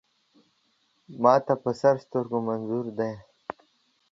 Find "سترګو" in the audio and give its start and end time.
2.05-2.37